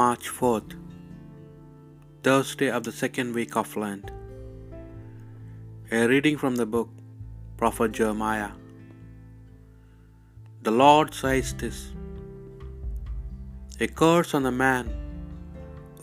March 0.00 0.26
4th, 0.34 0.72
Thursday 2.26 2.68
of 2.76 2.84
the 2.84 2.92
second 3.00 3.34
week 3.38 3.54
of 3.60 3.76
Lent. 3.82 4.06
A 5.98 6.06
reading 6.12 6.36
from 6.42 6.54
the 6.60 6.66
book 6.74 6.90
Prophet 7.60 7.92
Jeremiah. 7.98 8.52
The 10.66 10.74
Lord 10.82 11.12
says 11.20 11.48
this 11.62 11.78
A 13.86 13.88
curse 14.02 14.32
on 14.38 14.44
the 14.48 14.56
man 14.66 14.86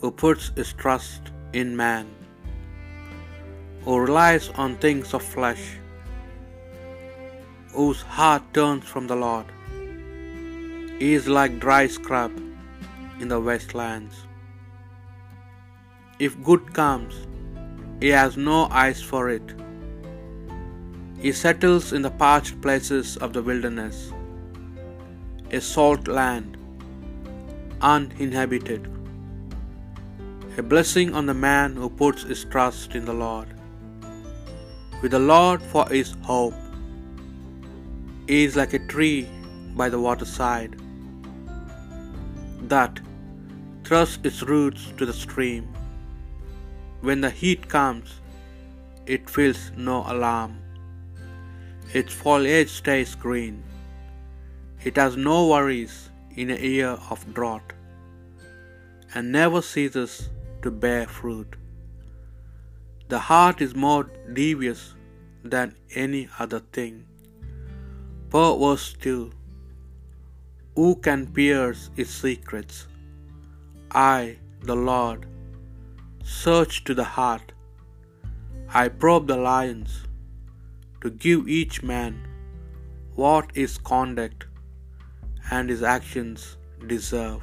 who 0.00 0.10
puts 0.24 0.50
his 0.60 0.72
trust 0.82 1.32
in 1.62 1.76
man, 1.84 2.06
who 3.84 3.98
relies 4.06 4.50
on 4.64 4.76
things 4.84 5.14
of 5.18 5.24
flesh, 5.36 5.64
whose 7.78 8.02
heart 8.18 8.44
turns 8.58 8.84
from 8.92 9.08
the 9.12 9.22
Lord. 9.28 9.48
He 11.00 11.14
is 11.20 11.26
like 11.38 11.64
dry 11.66 11.86
scrub 11.96 12.44
in 13.20 13.28
the 13.28 13.40
wastelands. 13.40 14.14
If 16.18 16.42
good 16.42 16.74
comes, 16.74 17.14
he 18.00 18.08
has 18.08 18.36
no 18.36 18.68
eyes 18.70 19.02
for 19.02 19.28
it. 19.28 19.54
He 21.20 21.32
settles 21.32 21.92
in 21.92 22.02
the 22.02 22.10
parched 22.10 22.60
places 22.60 23.16
of 23.16 23.32
the 23.32 23.42
wilderness, 23.42 24.12
a 25.50 25.60
salt 25.60 26.06
land, 26.06 26.56
uninhabited. 27.80 28.88
A 30.56 30.62
blessing 30.62 31.14
on 31.14 31.26
the 31.26 31.34
man 31.34 31.76
who 31.76 31.88
puts 31.88 32.22
his 32.22 32.44
trust 32.44 32.94
in 32.94 33.04
the 33.04 33.14
Lord. 33.14 33.48
With 35.02 35.12
the 35.12 35.20
Lord 35.20 35.62
for 35.62 35.88
his 35.88 36.14
hope, 36.22 36.54
he 38.26 38.44
is 38.44 38.56
like 38.56 38.74
a 38.74 38.86
tree 38.86 39.28
by 39.76 39.88
the 39.88 40.00
waterside 40.00 40.76
that 42.72 43.00
thrusts 43.84 44.24
its 44.24 44.42
roots 44.42 44.92
to 44.98 45.06
the 45.06 45.12
stream. 45.12 45.68
When 47.00 47.20
the 47.20 47.30
heat 47.30 47.68
comes, 47.68 48.20
it 49.06 49.30
feels 49.30 49.70
no 49.76 50.04
alarm. 50.06 50.58
Its 51.94 52.12
foliage 52.12 52.70
stays 52.70 53.14
green. 53.14 53.62
It 54.84 54.96
has 54.96 55.16
no 55.16 55.46
worries 55.48 56.10
in 56.36 56.50
a 56.50 56.56
year 56.56 56.94
of 57.10 57.34
drought, 57.34 57.72
and 59.14 59.32
never 59.32 59.62
ceases 59.62 60.28
to 60.62 60.70
bear 60.70 61.06
fruit. 61.06 61.56
The 63.08 63.18
heart 63.30 63.62
is 63.66 63.74
more 63.74 64.04
devious 64.34 64.94
than 65.42 65.74
any 65.94 66.28
other 66.38 66.60
thing, 66.60 67.06
perverse 68.30 68.92
too. 68.92 69.32
Who 70.76 70.94
can 70.96 71.26
pierce 71.38 71.90
its 71.96 72.10
secrets? 72.10 72.86
I, 73.90 74.36
the 74.62 74.76
Lord, 74.76 75.26
search 76.22 76.84
to 76.84 76.94
the 76.94 77.04
heart. 77.04 77.52
I 78.68 78.88
probe 78.88 79.26
the 79.28 79.36
lions 79.36 80.04
to 81.02 81.10
give 81.10 81.48
each 81.48 81.82
man 81.82 82.26
what 83.14 83.54
his 83.54 83.78
conduct 83.78 84.44
and 85.50 85.70
his 85.70 85.82
actions 85.82 86.58
deserve. 86.86 87.40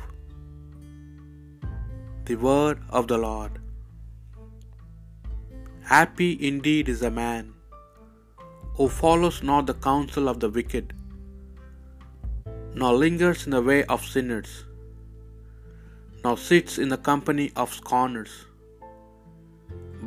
The 2.25 2.35
word 2.35 2.80
of 2.89 3.07
the 3.07 3.17
Lord. 3.17 3.59
Happy 5.81 6.31
indeed 6.47 6.87
is 6.89 7.02
a 7.02 7.11
man 7.11 7.53
who 8.77 8.87
follows 8.89 9.41
not 9.41 9.65
the 9.65 9.73
counsel 9.73 10.30
of 10.30 10.39
the 10.39 10.49
wicked, 10.49 10.93
nor 12.75 12.93
lingers 12.93 13.45
in 13.45 13.52
the 13.52 13.61
way 13.61 13.83
of 13.85 14.05
sinners, 14.05 14.65
nor 16.25 16.37
sits 16.49 16.75
in 16.83 16.89
the 16.93 17.02
company 17.08 17.47
of 17.63 17.77
scorners, 17.80 18.36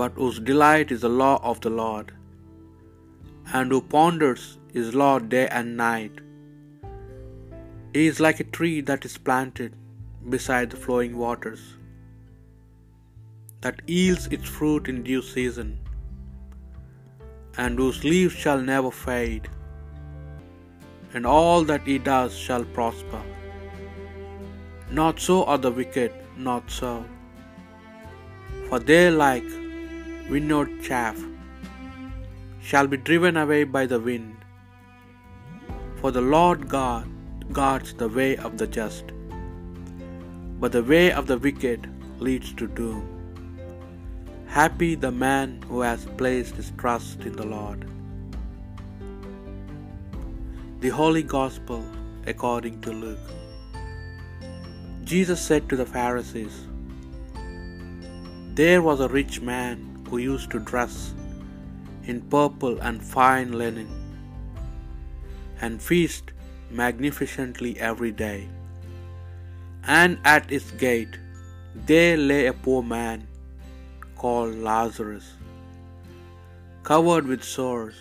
but 0.00 0.20
whose 0.20 0.38
delight 0.52 0.94
is 0.94 1.02
the 1.04 1.16
law 1.22 1.34
of 1.50 1.60
the 1.64 1.74
Lord, 1.82 2.08
and 3.58 3.74
who 3.74 3.80
ponders 3.96 4.44
his 4.78 4.88
law 5.02 5.16
day 5.34 5.46
and 5.58 5.76
night. 5.88 6.16
He 7.96 8.04
is 8.12 8.24
like 8.26 8.40
a 8.40 8.52
tree 8.56 8.78
that 8.90 9.06
is 9.10 9.16
planted 9.28 9.72
beside 10.34 10.68
the 10.70 10.82
flowing 10.86 11.14
waters, 11.24 11.62
that 13.66 13.86
yields 13.96 14.26
its 14.36 14.48
fruit 14.56 14.92
in 14.92 14.98
due 15.10 15.24
season, 15.34 15.70
and 17.62 17.82
whose 17.82 18.02
leaves 18.12 18.38
shall 18.44 18.62
never 18.74 18.92
fade, 19.06 19.48
and 21.14 21.34
all 21.38 21.60
that 21.72 21.90
he 21.92 21.98
does 22.12 22.34
shall 22.46 22.66
prosper. 22.78 23.24
Not 24.91 25.21
so 25.21 25.44
are 25.44 25.59
the 25.59 25.71
wicked, 25.71 26.12
not 26.37 26.71
so. 26.71 27.04
For 28.69 28.78
they, 28.78 29.10
like 29.10 29.44
winnowed 30.31 30.82
chaff, 30.82 31.19
shall 32.62 32.87
be 32.87 32.97
driven 32.97 33.37
away 33.37 33.65
by 33.65 33.84
the 33.87 34.00
wind. 34.00 34.37
For 36.00 36.10
the 36.10 36.21
Lord 36.21 36.69
God 36.69 37.06
guards 37.53 37.93
the 37.93 38.09
way 38.09 38.37
of 38.37 38.56
the 38.56 38.66
just, 38.66 39.04
but 40.59 40.72
the 40.72 40.82
way 40.82 41.12
of 41.12 41.26
the 41.26 41.38
wicked 41.38 41.87
leads 42.19 42.53
to 42.55 42.66
doom. 42.66 43.05
Happy 44.47 44.94
the 44.94 45.12
man 45.12 45.60
who 45.69 45.82
has 45.82 46.06
placed 46.16 46.56
his 46.56 46.72
trust 46.78 47.20
in 47.20 47.37
the 47.37 47.47
Lord. 47.47 47.87
The 50.81 50.88
Holy 50.88 51.22
Gospel 51.22 51.84
according 52.26 52.81
to 52.82 52.93
Luke. 52.93 53.19
Jesus 55.10 55.41
said 55.41 55.69
to 55.70 55.76
the 55.80 55.86
Pharisees, 55.86 56.54
There 58.58 58.80
was 58.86 59.00
a 59.00 59.08
rich 59.08 59.36
man 59.41 59.76
who 60.06 60.19
used 60.19 60.50
to 60.54 60.58
dress 60.70 61.14
in 62.04 62.19
purple 62.34 62.74
and 62.88 63.06
fine 63.12 63.52
linen, 63.60 63.88
and 65.62 65.80
feast 65.80 66.32
magnificently 66.80 67.70
every 67.91 68.10
day. 68.12 68.41
And 70.00 70.19
at 70.32 70.50
his 70.50 70.66
gate 70.82 71.16
there 71.90 72.19
lay 72.19 72.44
a 72.48 72.52
poor 72.66 72.82
man 72.82 73.26
called 74.22 74.56
Lazarus, 74.56 75.28
covered 76.90 77.26
with 77.32 77.48
sores, 77.54 77.96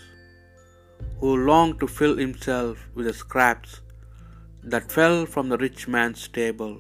who 1.22 1.31
longed 1.51 1.79
to 1.79 1.88
fill 2.00 2.18
himself 2.18 2.84
with 2.95 3.07
the 3.12 3.18
scraps 3.24 3.79
that 4.75 4.91
fell 4.97 5.25
from 5.25 5.47
the 5.47 5.62
rich 5.66 5.88
man's 5.95 6.28
table. 6.41 6.75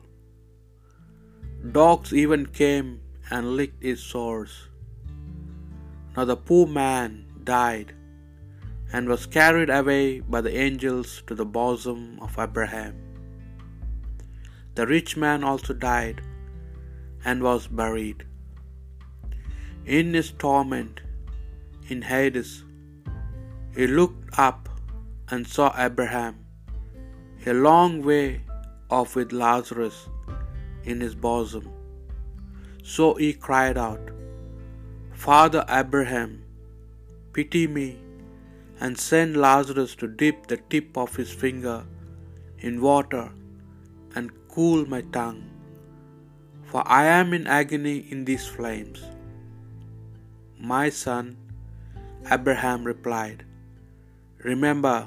Dogs 1.71 2.13
even 2.13 2.45
came 2.45 3.01
and 3.29 3.55
licked 3.57 3.83
his 3.83 4.01
sores. 4.01 4.69
Now 6.15 6.23
the 6.25 6.37
poor 6.37 6.65
man 6.65 7.25
died 7.43 7.93
and 8.93 9.09
was 9.09 9.25
carried 9.25 9.69
away 9.69 10.21
by 10.21 10.41
the 10.41 10.55
angels 10.55 11.23
to 11.27 11.35
the 11.35 11.45
bosom 11.45 12.19
of 12.21 12.37
Abraham. 12.39 12.95
The 14.75 14.87
rich 14.87 15.17
man 15.17 15.43
also 15.43 15.73
died 15.73 16.21
and 17.25 17.43
was 17.43 17.67
buried. 17.67 18.25
In 19.85 20.13
his 20.13 20.31
torment 20.31 21.01
in 21.89 22.01
Hades, 22.03 22.63
he 23.75 23.87
looked 23.87 24.39
up 24.39 24.69
and 25.29 25.45
saw 25.45 25.73
Abraham 25.77 26.45
a 27.45 27.53
long 27.53 28.01
way 28.03 28.43
off 28.89 29.15
with 29.15 29.31
Lazarus 29.33 30.07
in 30.93 31.01
his 31.05 31.15
bosom. 31.27 31.65
So 32.95 33.05
he 33.21 33.31
cried 33.47 33.77
out, 33.87 34.11
Father 35.27 35.63
Abraham, 35.81 36.31
pity 37.37 37.63
me 37.77 37.87
and 38.79 39.03
send 39.07 39.41
Lazarus 39.45 39.93
to 40.01 40.07
dip 40.21 40.47
the 40.51 40.59
tip 40.73 40.97
of 41.03 41.15
his 41.19 41.31
finger 41.43 41.77
in 42.59 42.81
water 42.89 43.25
and 44.15 44.31
cool 44.55 44.81
my 44.93 45.01
tongue, 45.17 45.41
for 46.69 46.81
I 46.99 47.03
am 47.19 47.33
in 47.37 47.45
agony 47.59 47.97
in 48.13 48.25
these 48.29 48.47
flames. 48.55 49.03
My 50.73 50.85
son, 51.03 51.37
Abraham 52.35 52.83
replied, 52.83 53.45
Remember 54.51 54.97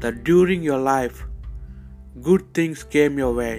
that 0.00 0.24
during 0.30 0.62
your 0.62 0.78
life 0.78 1.18
good 2.28 2.42
things 2.58 2.82
came 2.94 3.18
your 3.18 3.34
way, 3.42 3.56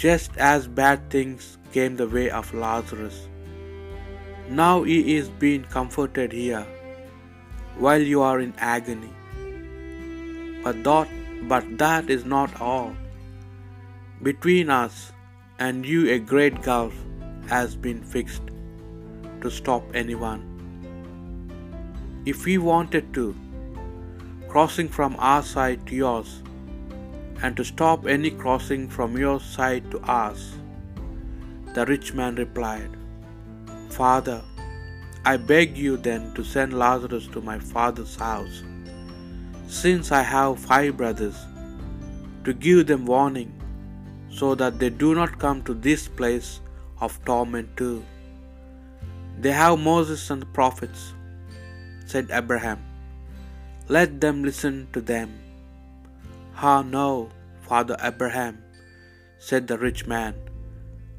just 0.00 0.36
as 0.38 0.66
bad 0.66 1.00
things 1.14 1.46
came 1.72 1.96
the 1.96 2.08
way 2.12 2.30
of 2.36 2.54
Lazarus. 2.54 3.16
Now 4.48 4.82
he 4.82 5.16
is 5.16 5.28
being 5.42 5.64
comforted 5.74 6.32
here 6.32 6.66
while 7.76 8.00
you 8.12 8.22
are 8.22 8.40
in 8.40 8.54
agony. 8.58 9.10
But 10.64 10.82
that, 10.84 11.08
but 11.52 11.68
that 11.76 12.08
is 12.08 12.24
not 12.24 12.58
all. 12.62 12.94
Between 14.22 14.70
us 14.70 15.12
and 15.58 15.84
you, 15.84 16.08
a 16.14 16.18
great 16.18 16.62
gulf 16.62 16.94
has 17.48 17.76
been 17.76 18.02
fixed 18.02 18.50
to 19.42 19.50
stop 19.50 19.94
anyone. 19.94 20.42
If 22.24 22.46
we 22.46 22.56
wanted 22.56 23.12
to, 23.14 23.34
crossing 24.48 24.88
from 24.88 25.16
our 25.18 25.42
side 25.42 25.86
to 25.88 25.94
yours, 25.94 26.42
and 27.42 27.56
to 27.56 27.64
stop 27.64 28.06
any 28.06 28.30
crossing 28.30 28.88
from 28.88 29.16
your 29.16 29.40
side 29.40 29.90
to 29.90 30.00
ours, 30.02 30.54
The 31.74 31.86
rich 31.86 32.14
man 32.14 32.34
replied, 32.34 32.90
Father, 33.90 34.42
I 35.24 35.36
beg 35.36 35.76
you 35.78 35.96
then 35.96 36.34
to 36.34 36.42
send 36.42 36.72
Lazarus 36.72 37.28
to 37.28 37.40
my 37.40 37.58
father's 37.60 38.16
house, 38.16 38.62
since 39.68 40.10
I 40.10 40.22
have 40.22 40.58
five 40.58 40.96
brothers, 40.96 41.38
to 42.44 42.52
give 42.52 42.88
them 42.88 43.06
warning, 43.06 43.52
so 44.40 44.56
that 44.56 44.80
they 44.80 44.90
do 44.90 45.14
not 45.14 45.38
come 45.38 45.62
to 45.62 45.74
this 45.74 46.08
place 46.08 46.60
of 47.00 47.24
torment 47.24 47.76
too. 47.76 48.04
They 49.38 49.52
have 49.52 49.78
Moses 49.78 50.28
and 50.30 50.42
the 50.42 50.46
prophets, 50.46 51.14
said 52.04 52.30
Abraham. 52.32 52.82
Let 53.88 54.20
them 54.20 54.42
listen 54.42 54.88
to 54.92 55.00
them. 55.00 55.30
Ah, 56.68 56.82
no, 56.82 57.30
Father 57.66 57.96
Abraham, 58.08 58.56
said 59.48 59.66
the 59.66 59.78
rich 59.84 60.00
man. 60.12 60.34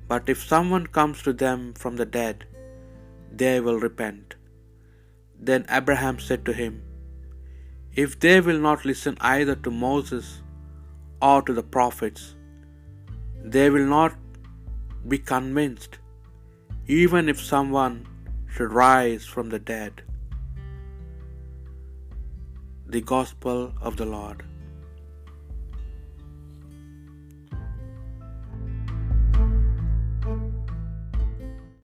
But 0.09 0.29
if 0.33 0.43
someone 0.51 0.85
comes 0.97 1.23
to 1.23 1.33
them 1.43 1.73
from 1.81 1.95
the 1.99 2.09
dead, 2.17 2.43
they 3.41 3.55
will 3.59 3.79
repent. 3.85 4.35
Then 5.49 5.65
Abraham 5.79 6.19
said 6.27 6.45
to 6.45 6.53
him, 6.61 6.75
If 8.03 8.19
they 8.25 8.37
will 8.47 8.61
not 8.67 8.85
listen 8.91 9.17
either 9.19 9.55
to 9.55 9.71
Moses 9.71 10.27
or 11.29 11.41
to 11.47 11.55
the 11.59 11.67
prophets, 11.77 12.23
they 13.55 13.67
will 13.75 13.89
not 13.97 14.13
be 15.07 15.19
convinced, 15.33 15.97
even 17.01 17.33
if 17.33 17.41
someone 17.53 17.97
should 18.53 18.79
rise 18.83 19.25
from 19.33 19.49
the 19.49 19.63
dead. 19.73 20.03
The 22.95 23.01
Gospel 23.15 23.59
of 23.89 23.95
the 23.97 24.09
Lord. 24.17 24.39